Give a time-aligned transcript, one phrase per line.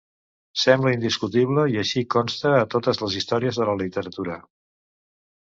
[0.61, 4.41] Sembla indiscutible i així consta a totes les històries de la literatura.